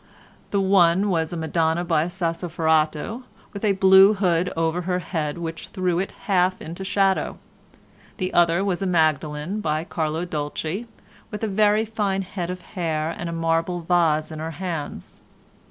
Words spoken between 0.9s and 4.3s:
was a Madonna by Sassoferrato with a blue